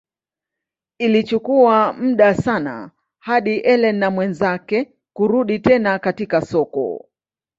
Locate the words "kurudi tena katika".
5.13-6.41